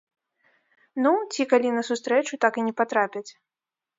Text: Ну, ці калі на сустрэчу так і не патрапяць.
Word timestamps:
Ну, 1.05 1.11
ці 1.35 1.41
калі 1.51 1.69
на 1.77 1.83
сустрэчу 1.91 2.39
так 2.45 2.53
і 2.61 2.65
не 2.69 2.73
патрапяць. 2.83 3.27